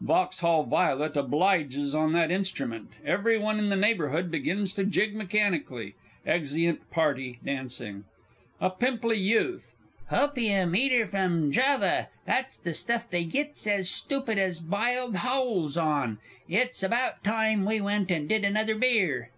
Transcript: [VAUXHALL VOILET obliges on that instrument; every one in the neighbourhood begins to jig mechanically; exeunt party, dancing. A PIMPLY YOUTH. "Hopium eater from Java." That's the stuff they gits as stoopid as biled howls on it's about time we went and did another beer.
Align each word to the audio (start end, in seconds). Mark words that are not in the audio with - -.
[VAUXHALL 0.00 0.66
VOILET 0.68 1.16
obliges 1.16 1.96
on 1.96 2.12
that 2.12 2.30
instrument; 2.30 2.90
every 3.04 3.36
one 3.36 3.58
in 3.58 3.70
the 3.70 3.74
neighbourhood 3.74 4.30
begins 4.30 4.72
to 4.74 4.84
jig 4.84 5.16
mechanically; 5.16 5.96
exeunt 6.24 6.88
party, 6.92 7.40
dancing. 7.44 8.04
A 8.60 8.70
PIMPLY 8.70 9.18
YOUTH. 9.18 9.74
"Hopium 10.12 10.76
eater 10.76 11.08
from 11.08 11.50
Java." 11.50 12.06
That's 12.24 12.58
the 12.58 12.72
stuff 12.72 13.10
they 13.10 13.24
gits 13.24 13.66
as 13.66 13.90
stoopid 13.90 14.38
as 14.38 14.60
biled 14.60 15.16
howls 15.16 15.76
on 15.76 16.18
it's 16.48 16.84
about 16.84 17.24
time 17.24 17.64
we 17.64 17.80
went 17.80 18.12
and 18.12 18.28
did 18.28 18.44
another 18.44 18.76
beer. 18.76 19.30